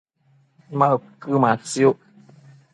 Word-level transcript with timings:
ma 0.77 0.87
uquëmatsiuc? 0.95 1.97